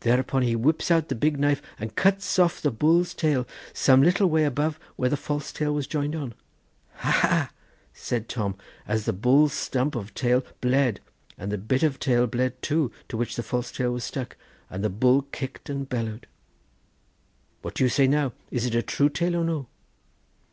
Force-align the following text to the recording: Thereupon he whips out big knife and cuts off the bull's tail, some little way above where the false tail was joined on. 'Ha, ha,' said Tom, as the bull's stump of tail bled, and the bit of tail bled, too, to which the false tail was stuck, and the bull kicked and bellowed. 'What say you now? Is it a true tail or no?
Thereupon 0.00 0.42
he 0.42 0.56
whips 0.56 0.90
out 0.90 1.06
big 1.20 1.38
knife 1.38 1.62
and 1.78 1.94
cuts 1.94 2.40
off 2.40 2.60
the 2.60 2.72
bull's 2.72 3.14
tail, 3.14 3.46
some 3.72 4.02
little 4.02 4.26
way 4.28 4.42
above 4.42 4.80
where 4.96 5.08
the 5.08 5.16
false 5.16 5.52
tail 5.52 5.72
was 5.72 5.86
joined 5.86 6.16
on. 6.16 6.34
'Ha, 6.94 7.12
ha,' 7.12 7.52
said 7.92 8.28
Tom, 8.28 8.56
as 8.88 9.04
the 9.04 9.12
bull's 9.12 9.52
stump 9.52 9.94
of 9.94 10.12
tail 10.12 10.44
bled, 10.60 10.98
and 11.38 11.52
the 11.52 11.56
bit 11.58 11.84
of 11.84 12.00
tail 12.00 12.26
bled, 12.26 12.60
too, 12.62 12.90
to 13.08 13.16
which 13.16 13.36
the 13.36 13.44
false 13.44 13.70
tail 13.70 13.92
was 13.92 14.02
stuck, 14.02 14.36
and 14.68 14.82
the 14.82 14.90
bull 14.90 15.22
kicked 15.30 15.70
and 15.70 15.88
bellowed. 15.88 16.26
'What 17.62 17.78
say 17.78 18.02
you 18.02 18.08
now? 18.08 18.32
Is 18.50 18.66
it 18.66 18.74
a 18.74 18.82
true 18.82 19.08
tail 19.08 19.36
or 19.36 19.44
no? 19.44 19.68